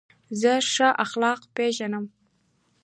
[0.41, 2.05] زه ښه اخلاق پېژنم.